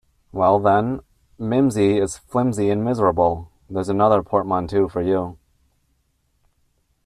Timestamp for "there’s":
3.69-3.87